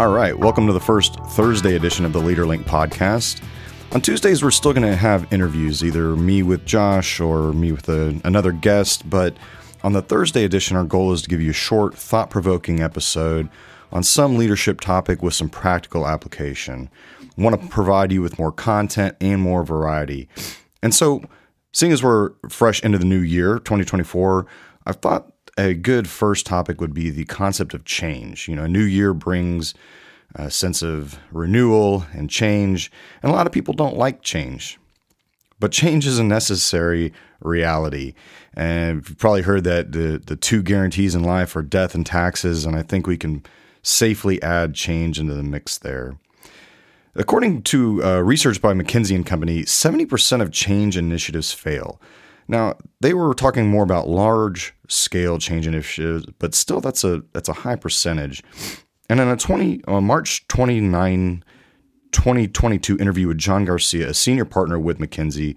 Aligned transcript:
All 0.00 0.08
right, 0.08 0.34
welcome 0.34 0.66
to 0.66 0.72
the 0.72 0.80
first 0.80 1.16
Thursday 1.26 1.76
edition 1.76 2.06
of 2.06 2.14
the 2.14 2.20
LeaderLink 2.20 2.64
podcast. 2.64 3.42
On 3.92 4.00
Tuesdays, 4.00 4.42
we're 4.42 4.50
still 4.50 4.72
going 4.72 4.90
to 4.90 4.96
have 4.96 5.30
interviews, 5.30 5.84
either 5.84 6.16
me 6.16 6.42
with 6.42 6.64
Josh 6.64 7.20
or 7.20 7.52
me 7.52 7.70
with 7.70 7.86
a, 7.90 8.18
another 8.24 8.50
guest. 8.50 9.10
But 9.10 9.36
on 9.82 9.92
the 9.92 10.00
Thursday 10.00 10.44
edition, 10.44 10.78
our 10.78 10.84
goal 10.84 11.12
is 11.12 11.20
to 11.20 11.28
give 11.28 11.42
you 11.42 11.50
a 11.50 11.52
short, 11.52 11.94
thought 11.98 12.30
provoking 12.30 12.80
episode 12.80 13.50
on 13.92 14.02
some 14.02 14.38
leadership 14.38 14.80
topic 14.80 15.22
with 15.22 15.34
some 15.34 15.50
practical 15.50 16.06
application. 16.06 16.88
Want 17.36 17.60
to 17.60 17.68
provide 17.68 18.10
you 18.10 18.22
with 18.22 18.38
more 18.38 18.52
content 18.52 19.18
and 19.20 19.42
more 19.42 19.64
variety. 19.64 20.30
And 20.82 20.94
so, 20.94 21.22
seeing 21.74 21.92
as 21.92 22.02
we're 22.02 22.30
fresh 22.48 22.82
into 22.82 22.96
the 22.96 23.04
new 23.04 23.20
year, 23.20 23.58
2024, 23.58 24.46
I 24.86 24.92
thought 24.92 25.30
a 25.60 25.74
good 25.74 26.08
first 26.08 26.46
topic 26.46 26.80
would 26.80 26.94
be 26.94 27.10
the 27.10 27.24
concept 27.26 27.74
of 27.74 27.84
change. 27.84 28.48
You 28.48 28.56
know, 28.56 28.64
a 28.64 28.68
new 28.68 28.82
year 28.82 29.12
brings 29.12 29.74
a 30.34 30.50
sense 30.50 30.82
of 30.82 31.18
renewal 31.30 32.06
and 32.12 32.30
change, 32.30 32.90
and 33.22 33.30
a 33.30 33.34
lot 33.34 33.46
of 33.46 33.52
people 33.52 33.74
don't 33.74 33.96
like 33.96 34.22
change. 34.22 34.78
But 35.58 35.72
change 35.72 36.06
is 36.06 36.18
a 36.18 36.24
necessary 36.24 37.12
reality. 37.40 38.14
And 38.54 39.06
you've 39.08 39.18
probably 39.18 39.42
heard 39.42 39.64
that 39.64 39.92
the, 39.92 40.22
the 40.24 40.36
two 40.36 40.62
guarantees 40.62 41.14
in 41.14 41.22
life 41.22 41.54
are 41.54 41.62
death 41.62 41.94
and 41.94 42.06
taxes, 42.06 42.64
and 42.64 42.76
I 42.76 42.82
think 42.82 43.06
we 43.06 43.18
can 43.18 43.44
safely 43.82 44.42
add 44.42 44.74
change 44.74 45.18
into 45.18 45.34
the 45.34 45.42
mix 45.42 45.78
there. 45.78 46.16
According 47.14 47.62
to 47.64 48.04
uh, 48.04 48.20
research 48.20 48.62
by 48.62 48.72
McKinsey 48.72 49.16
and 49.16 49.26
Company, 49.26 49.64
70% 49.64 50.40
of 50.40 50.52
change 50.52 50.96
initiatives 50.96 51.52
fail. 51.52 52.00
Now, 52.50 52.74
they 53.00 53.14
were 53.14 53.32
talking 53.32 53.68
more 53.68 53.84
about 53.84 54.08
large 54.08 54.74
scale 54.88 55.38
change 55.38 55.68
initiatives, 55.68 56.26
but 56.40 56.52
still 56.52 56.80
that's 56.80 57.04
a 57.04 57.22
that's 57.32 57.48
a 57.48 57.52
high 57.52 57.76
percentage. 57.76 58.42
And 59.08 59.20
in 59.20 59.28
a 59.28 59.36
20 59.36 59.84
uh, 59.86 60.00
March 60.00 60.48
29 60.48 61.44
2022 62.10 62.98
interview 62.98 63.28
with 63.28 63.38
John 63.38 63.64
Garcia, 63.64 64.08
a 64.08 64.14
senior 64.14 64.44
partner 64.44 64.80
with 64.80 64.98
McKinsey, 64.98 65.54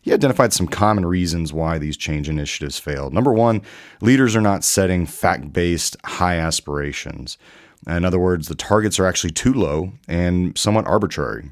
he 0.00 0.12
identified 0.12 0.52
some 0.52 0.66
common 0.66 1.06
reasons 1.06 1.52
why 1.52 1.78
these 1.78 1.96
change 1.96 2.28
initiatives 2.28 2.76
failed. 2.76 3.14
Number 3.14 3.32
1, 3.32 3.62
leaders 4.00 4.34
are 4.34 4.40
not 4.40 4.64
setting 4.64 5.06
fact-based 5.06 5.96
high 6.04 6.38
aspirations. 6.38 7.38
In 7.86 8.04
other 8.04 8.18
words, 8.18 8.48
the 8.48 8.56
targets 8.56 8.98
are 8.98 9.06
actually 9.06 9.30
too 9.30 9.52
low 9.52 9.92
and 10.08 10.58
somewhat 10.58 10.88
arbitrary. 10.88 11.50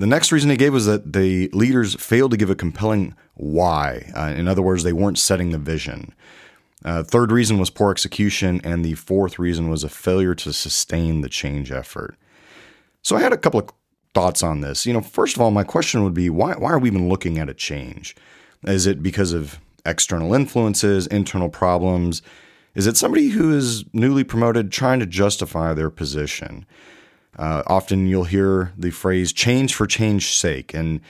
The 0.00 0.06
next 0.06 0.32
reason 0.32 0.48
he 0.48 0.56
gave 0.56 0.72
was 0.72 0.86
that 0.86 1.12
the 1.12 1.50
leaders 1.52 1.94
failed 1.94 2.30
to 2.30 2.38
give 2.38 2.48
a 2.48 2.54
compelling 2.54 3.14
why. 3.34 4.10
Uh, 4.16 4.32
in 4.34 4.48
other 4.48 4.62
words, 4.62 4.82
they 4.82 4.94
weren't 4.94 5.18
setting 5.18 5.50
the 5.50 5.58
vision. 5.58 6.14
Uh, 6.82 7.02
third 7.02 7.30
reason 7.30 7.58
was 7.58 7.68
poor 7.68 7.90
execution, 7.90 8.62
and 8.64 8.82
the 8.82 8.94
fourth 8.94 9.38
reason 9.38 9.68
was 9.68 9.84
a 9.84 9.90
failure 9.90 10.34
to 10.36 10.54
sustain 10.54 11.20
the 11.20 11.28
change 11.28 11.70
effort. 11.70 12.16
So 13.02 13.14
I 13.14 13.20
had 13.20 13.34
a 13.34 13.36
couple 13.36 13.60
of 13.60 13.68
thoughts 14.14 14.42
on 14.42 14.62
this. 14.62 14.86
You 14.86 14.94
know, 14.94 15.02
first 15.02 15.36
of 15.36 15.42
all, 15.42 15.50
my 15.50 15.64
question 15.64 16.02
would 16.02 16.14
be 16.14 16.30
why 16.30 16.54
why 16.54 16.70
are 16.70 16.78
we 16.78 16.88
even 16.88 17.10
looking 17.10 17.38
at 17.38 17.50
a 17.50 17.54
change? 17.54 18.16
Is 18.64 18.86
it 18.86 19.02
because 19.02 19.34
of 19.34 19.60
external 19.84 20.32
influences, 20.32 21.08
internal 21.08 21.50
problems? 21.50 22.22
Is 22.74 22.86
it 22.86 22.96
somebody 22.96 23.28
who 23.28 23.54
is 23.54 23.84
newly 23.92 24.24
promoted 24.24 24.72
trying 24.72 25.00
to 25.00 25.06
justify 25.06 25.74
their 25.74 25.90
position? 25.90 26.64
Uh, 27.40 27.62
often 27.66 28.06
you'll 28.06 28.24
hear 28.24 28.72
the 28.76 28.90
phrase 28.90 29.32
change 29.32 29.74
for 29.74 29.86
change's 29.86 30.30
sake, 30.30 30.74
and 30.74 31.00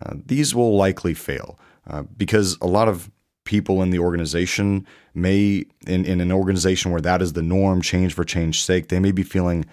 uh, 0.00 0.14
these 0.26 0.54
will 0.54 0.76
likely 0.76 1.12
fail 1.12 1.58
uh, 1.86 2.02
because 2.16 2.56
a 2.62 2.66
lot 2.66 2.88
of 2.88 3.10
people 3.44 3.82
in 3.82 3.90
the 3.90 3.98
organization 3.98 4.86
may, 5.12 5.66
in, 5.86 6.06
in 6.06 6.22
an 6.22 6.32
organization 6.32 6.90
where 6.90 7.02
that 7.02 7.20
is 7.20 7.34
the 7.34 7.42
norm, 7.42 7.82
change 7.82 8.14
for 8.14 8.24
change's 8.24 8.62
sake, 8.62 8.88
they 8.88 8.98
may 8.98 9.12
be 9.12 9.22
feeling 9.22 9.66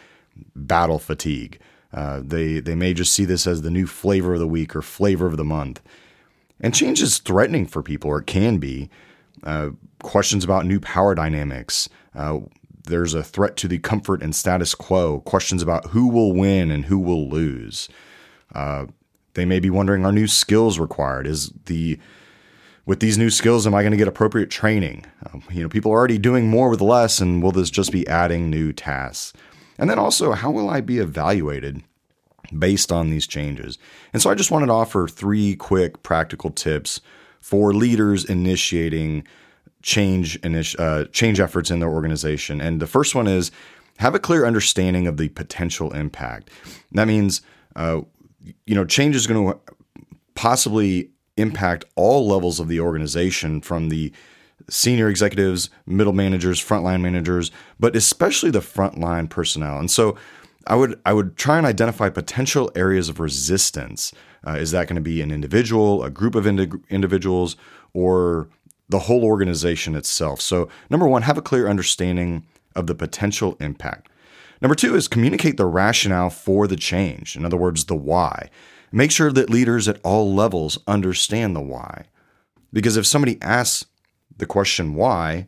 battle 0.53 0.99
fatigue. 0.99 1.57
Uh, 1.93 2.21
they, 2.21 2.59
they 2.59 2.75
may 2.75 2.93
just 2.93 3.13
see 3.13 3.23
this 3.23 3.47
as 3.47 3.61
the 3.61 3.71
new 3.71 3.87
flavor 3.87 4.33
of 4.33 4.39
the 4.39 4.47
week 4.47 4.75
or 4.75 4.81
flavor 4.81 5.27
of 5.27 5.37
the 5.37 5.45
month. 5.45 5.81
And 6.59 6.75
change 6.75 7.01
is 7.01 7.19
threatening 7.19 7.65
for 7.65 7.81
people, 7.81 8.11
or 8.11 8.19
it 8.19 8.27
can 8.27 8.57
be. 8.57 8.89
Uh, 9.43 9.69
questions 10.03 10.43
about 10.43 10.65
new 10.65 10.79
power 10.79 11.15
dynamics, 11.15 11.89
uh, 12.15 12.39
there's 12.85 13.13
a 13.13 13.23
threat 13.23 13.55
to 13.57 13.67
the 13.67 13.79
comfort 13.79 14.21
and 14.21 14.35
status 14.35 14.75
quo, 14.75 15.19
questions 15.21 15.61
about 15.61 15.87
who 15.87 16.07
will 16.07 16.33
win 16.33 16.71
and 16.71 16.85
who 16.85 16.99
will 16.99 17.29
lose. 17.29 17.89
Uh, 18.53 18.85
they 19.33 19.45
may 19.45 19.59
be 19.59 19.69
wondering 19.69 20.05
are 20.05 20.11
new 20.11 20.27
skills 20.27 20.79
required? 20.79 21.27
Is 21.27 21.51
the 21.65 21.99
with 22.85 22.99
these 22.99 23.17
new 23.17 23.29
skills, 23.29 23.67
am 23.67 23.75
I 23.75 23.83
going 23.83 23.91
to 23.91 23.97
get 23.97 24.07
appropriate 24.07 24.49
training? 24.49 25.05
Um, 25.31 25.43
you 25.51 25.61
know, 25.61 25.69
people 25.69 25.91
are 25.91 25.97
already 25.97 26.17
doing 26.17 26.49
more 26.49 26.69
with 26.69 26.81
less, 26.81 27.21
and 27.21 27.41
will 27.41 27.51
this 27.51 27.69
just 27.69 27.91
be 27.91 28.07
adding 28.07 28.49
new 28.49 28.73
tasks? 28.73 29.33
And 29.77 29.89
then 29.89 29.99
also, 29.99 30.31
how 30.31 30.51
will 30.51 30.69
I 30.69 30.81
be 30.81 30.97
evaluated 30.97 31.83
based 32.57 32.91
on 32.91 33.09
these 33.09 33.27
changes? 33.27 33.77
And 34.13 34.21
so 34.21 34.29
I 34.29 34.35
just 34.35 34.51
wanted 34.51 34.65
to 34.67 34.73
offer 34.73 35.07
three 35.07 35.55
quick 35.55 36.01
practical 36.03 36.49
tips 36.49 37.01
for 37.39 37.73
leaders 37.73 38.25
initiating 38.25 39.25
change 39.81 40.39
uh, 40.79 41.05
change 41.11 41.39
efforts 41.39 41.71
in 41.71 41.79
their 41.79 41.89
organization. 41.89 42.61
And 42.61 42.81
the 42.81 42.87
first 42.87 43.15
one 43.15 43.27
is 43.27 43.51
have 43.97 44.15
a 44.15 44.19
clear 44.19 44.45
understanding 44.45 45.07
of 45.07 45.17
the 45.17 45.29
potential 45.29 45.93
impact. 45.93 46.49
That 46.91 47.07
means, 47.07 47.41
uh, 47.75 48.01
you 48.65 48.75
know, 48.75 48.85
change 48.85 49.15
is 49.15 49.27
going 49.27 49.51
to 49.51 49.59
possibly 50.33 51.11
impact 51.37 51.85
all 51.95 52.27
levels 52.27 52.59
of 52.59 52.67
the 52.67 52.79
organization 52.79 53.61
from 53.61 53.89
the 53.89 54.11
senior 54.69 55.09
executives, 55.09 55.69
middle 55.85 56.13
managers, 56.13 56.63
frontline 56.63 57.01
managers, 57.01 57.51
but 57.79 57.95
especially 57.95 58.51
the 58.51 58.59
frontline 58.59 59.29
personnel. 59.29 59.77
And 59.77 59.89
so 59.89 60.17
I 60.67 60.75
would 60.75 60.99
I 61.05 61.13
would 61.13 61.37
try 61.37 61.57
and 61.57 61.65
identify 61.65 62.09
potential 62.09 62.71
areas 62.75 63.09
of 63.09 63.19
resistance. 63.19 64.13
Uh, 64.45 64.53
is 64.53 64.71
that 64.71 64.87
going 64.87 64.95
to 64.95 65.01
be 65.01 65.21
an 65.21 65.31
individual, 65.31 66.03
a 66.03 66.09
group 66.09 66.33
of 66.33 66.47
indi- 66.47 66.71
individuals, 66.89 67.55
or 67.93 68.49
the 68.91 68.99
whole 68.99 69.23
organization 69.23 69.95
itself. 69.95 70.41
So, 70.41 70.69
number 70.89 71.07
one, 71.07 71.23
have 71.23 71.37
a 71.37 71.41
clear 71.41 71.67
understanding 71.67 72.43
of 72.75 72.87
the 72.87 72.95
potential 72.95 73.57
impact. 73.59 74.09
Number 74.61 74.75
two 74.75 74.95
is 74.95 75.07
communicate 75.07 75.57
the 75.57 75.65
rationale 75.65 76.29
for 76.29 76.67
the 76.67 76.75
change. 76.75 77.35
In 77.35 77.45
other 77.45 77.57
words, 77.57 77.85
the 77.85 77.95
why. 77.95 78.49
Make 78.91 79.11
sure 79.11 79.31
that 79.31 79.49
leaders 79.49 79.87
at 79.87 79.99
all 80.03 80.33
levels 80.33 80.77
understand 80.85 81.55
the 81.55 81.61
why. 81.61 82.05
Because 82.71 82.97
if 82.97 83.07
somebody 83.07 83.41
asks 83.41 83.85
the 84.37 84.45
question 84.45 84.93
why, 84.93 85.47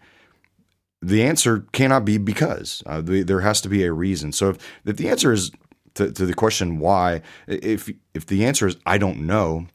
the 1.01 1.23
answer 1.23 1.65
cannot 1.73 2.05
be 2.05 2.17
because. 2.17 2.81
Uh, 2.85 3.01
the, 3.01 3.23
there 3.23 3.41
has 3.41 3.61
to 3.61 3.69
be 3.69 3.83
a 3.83 3.91
reason. 3.91 4.31
So 4.31 4.49
if, 4.51 4.57
if 4.85 4.97
the 4.97 5.09
answer 5.09 5.31
is 5.31 5.51
to, 5.95 6.11
to 6.11 6.25
the 6.25 6.33
question 6.33 6.79
why, 6.79 7.21
if 7.47 7.91
if 8.13 8.25
the 8.25 8.45
answer 8.45 8.67
is 8.67 8.77
I 8.85 8.97
don't 8.97 9.27
know, 9.27 9.67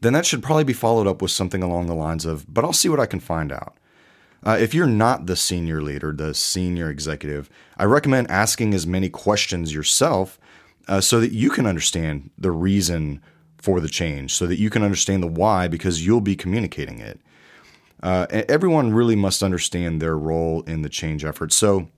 then 0.00 0.12
that 0.12 0.26
should 0.26 0.42
probably 0.42 0.64
be 0.64 0.72
followed 0.72 1.06
up 1.06 1.20
with 1.20 1.30
something 1.30 1.62
along 1.62 1.86
the 1.86 1.94
lines 1.94 2.24
of, 2.24 2.52
but 2.52 2.64
I'll 2.64 2.72
see 2.72 2.88
what 2.88 3.00
I 3.00 3.06
can 3.06 3.20
find 3.20 3.52
out. 3.52 3.76
Uh, 4.44 4.56
if 4.60 4.72
you're 4.72 4.86
not 4.86 5.26
the 5.26 5.36
senior 5.36 5.82
leader, 5.82 6.12
the 6.12 6.32
senior 6.32 6.88
executive, 6.90 7.50
I 7.76 7.84
recommend 7.84 8.30
asking 8.30 8.72
as 8.72 8.86
many 8.86 9.08
questions 9.08 9.74
yourself 9.74 10.38
uh, 10.86 11.00
so 11.00 11.20
that 11.20 11.32
you 11.32 11.50
can 11.50 11.66
understand 11.66 12.30
the 12.38 12.52
reason 12.52 13.20
for 13.58 13.80
the 13.80 13.88
change, 13.88 14.34
so 14.34 14.46
that 14.46 14.58
you 14.58 14.70
can 14.70 14.84
understand 14.84 15.22
the 15.22 15.28
why 15.28 15.66
because 15.66 16.06
you'll 16.06 16.20
be 16.20 16.36
communicating 16.36 17.00
it. 17.00 17.20
Uh, 18.00 18.26
everyone 18.30 18.94
really 18.94 19.16
must 19.16 19.42
understand 19.42 20.00
their 20.00 20.16
role 20.16 20.62
in 20.62 20.82
the 20.82 20.88
change 20.88 21.24
effort. 21.24 21.52
So, 21.52 21.88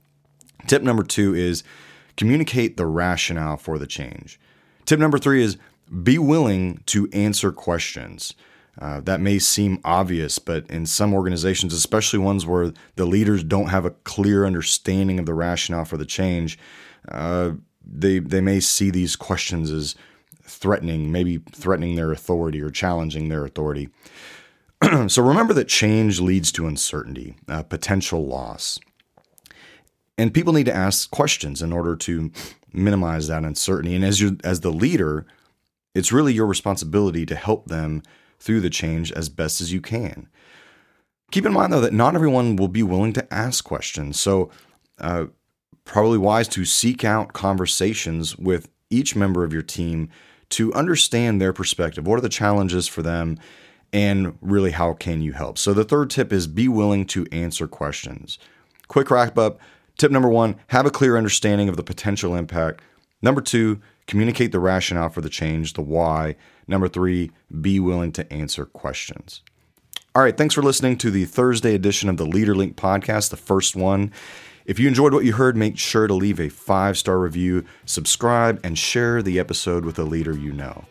tip 0.65 0.81
number 0.81 1.03
two 1.03 1.35
is 1.35 1.63
communicate 2.17 2.77
the 2.77 2.87
rationale 2.87 3.57
for 3.57 3.77
the 3.77 3.85
change. 3.85 4.39
Tip 4.85 4.99
number 4.99 5.19
three 5.19 5.43
is 5.43 5.57
be 6.03 6.17
willing 6.17 6.81
to 6.87 7.09
answer 7.11 7.51
questions. 7.51 8.33
Uh, 8.79 9.01
that 9.01 9.19
may 9.19 9.37
seem 9.37 9.79
obvious, 9.83 10.39
but 10.39 10.67
in 10.69 10.85
some 10.85 11.13
organizations, 11.13 11.73
especially 11.73 12.19
ones 12.19 12.45
where 12.45 12.71
the 12.95 13.05
leaders 13.05 13.43
don't 13.43 13.67
have 13.67 13.85
a 13.85 13.91
clear 13.91 14.45
understanding 14.45 15.19
of 15.19 15.25
the 15.25 15.33
rationale 15.33 15.85
for 15.85 15.97
the 15.97 16.05
change, 16.05 16.57
uh, 17.09 17.51
they 17.85 18.19
they 18.19 18.41
may 18.41 18.59
see 18.59 18.89
these 18.89 19.15
questions 19.15 19.71
as 19.71 19.95
threatening, 20.43 21.11
maybe 21.11 21.41
threatening 21.51 21.95
their 21.95 22.11
authority 22.11 22.61
or 22.61 22.69
challenging 22.69 23.27
their 23.29 23.45
authority. 23.45 23.89
so 25.07 25.21
remember 25.21 25.53
that 25.53 25.67
change 25.67 26.19
leads 26.19 26.51
to 26.53 26.67
uncertainty, 26.67 27.35
uh, 27.47 27.63
potential 27.63 28.25
loss, 28.25 28.79
and 30.17 30.33
people 30.33 30.53
need 30.53 30.65
to 30.65 30.75
ask 30.75 31.11
questions 31.11 31.61
in 31.61 31.73
order 31.73 31.95
to 31.97 32.31
minimize 32.73 33.27
that 33.27 33.43
uncertainty. 33.43 33.95
And 33.95 34.05
as 34.05 34.21
you 34.21 34.37
as 34.43 34.61
the 34.61 34.71
leader, 34.71 35.25
it's 35.93 36.11
really 36.11 36.33
your 36.33 36.45
responsibility 36.45 37.25
to 37.25 37.35
help 37.35 37.67
them 37.67 38.03
through 38.39 38.61
the 38.61 38.69
change 38.69 39.11
as 39.11 39.29
best 39.29 39.61
as 39.61 39.71
you 39.71 39.81
can. 39.81 40.27
Keep 41.31 41.45
in 41.45 41.53
mind, 41.53 41.71
though, 41.71 41.81
that 41.81 41.93
not 41.93 42.15
everyone 42.15 42.55
will 42.55 42.67
be 42.67 42.83
willing 42.83 43.13
to 43.13 43.33
ask 43.33 43.63
questions. 43.63 44.19
So, 44.19 44.49
uh, 44.99 45.27
probably 45.85 46.17
wise 46.17 46.47
to 46.49 46.65
seek 46.65 47.03
out 47.03 47.33
conversations 47.33 48.37
with 48.37 48.69
each 48.89 49.15
member 49.15 49.43
of 49.43 49.53
your 49.53 49.61
team 49.61 50.09
to 50.49 50.73
understand 50.73 51.41
their 51.41 51.53
perspective. 51.53 52.05
What 52.05 52.17
are 52.17 52.21
the 52.21 52.29
challenges 52.29 52.87
for 52.87 53.01
them? 53.01 53.37
And 53.93 54.37
really, 54.41 54.71
how 54.71 54.93
can 54.93 55.21
you 55.21 55.33
help? 55.33 55.57
So, 55.57 55.73
the 55.73 55.83
third 55.83 56.09
tip 56.09 56.33
is 56.33 56.47
be 56.47 56.67
willing 56.67 57.05
to 57.07 57.25
answer 57.31 57.67
questions. 57.67 58.37
Quick 58.87 59.09
wrap 59.09 59.37
up 59.37 59.59
Tip 60.01 60.11
number 60.11 60.29
one 60.29 60.55
have 60.67 60.87
a 60.87 60.89
clear 60.89 61.15
understanding 61.15 61.69
of 61.69 61.77
the 61.77 61.83
potential 61.83 62.35
impact. 62.35 62.81
Number 63.21 63.39
two, 63.39 63.81
communicate 64.07 64.51
the 64.51 64.59
rationale 64.59 65.09
for 65.09 65.21
the 65.21 65.29
change, 65.29 65.73
the 65.73 65.81
why. 65.81 66.35
Number 66.67 66.87
three, 66.87 67.31
be 67.59 67.79
willing 67.79 68.11
to 68.13 68.31
answer 68.31 68.65
questions. 68.65 69.41
All 70.13 70.21
right, 70.21 70.37
thanks 70.37 70.55
for 70.55 70.61
listening 70.61 70.97
to 70.97 71.11
the 71.11 71.25
Thursday 71.25 71.73
edition 71.73 72.09
of 72.09 72.17
the 72.17 72.25
LeaderLink 72.25 72.75
podcast, 72.75 73.29
the 73.29 73.37
first 73.37 73.75
one. 73.75 74.11
If 74.65 74.79
you 74.79 74.87
enjoyed 74.87 75.13
what 75.13 75.25
you 75.25 75.33
heard, 75.33 75.55
make 75.55 75.77
sure 75.77 76.07
to 76.07 76.13
leave 76.13 76.39
a 76.39 76.49
five 76.49 76.97
star 76.97 77.19
review, 77.19 77.65
subscribe, 77.85 78.59
and 78.63 78.77
share 78.77 79.23
the 79.23 79.39
episode 79.39 79.85
with 79.85 79.97
a 79.99 80.03
leader 80.03 80.37
you 80.37 80.51
know. 80.51 80.85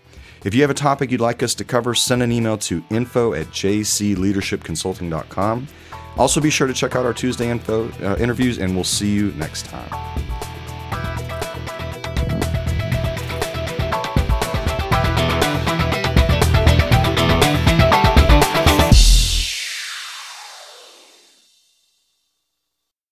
If 0.44 0.54
you 0.54 0.62
have 0.62 0.70
a 0.70 0.74
topic 0.74 1.10
you'd 1.10 1.20
like 1.20 1.42
us 1.42 1.54
to 1.56 1.64
cover, 1.64 1.94
send 1.94 2.22
an 2.22 2.32
email 2.32 2.56
to 2.58 2.82
info 2.90 3.34
at 3.34 3.48
jcleadershipconsulting.com. 3.48 5.68
Also, 6.16 6.40
be 6.40 6.50
sure 6.50 6.66
to 6.66 6.74
check 6.74 6.96
out 6.96 7.06
our 7.06 7.12
Tuesday 7.12 7.50
info 7.50 7.88
uh, 8.02 8.16
interviews, 8.18 8.58
and 8.58 8.74
we'll 8.74 8.82
see 8.84 9.10
you 9.10 9.30
next 9.32 9.66
time. 9.66 10.29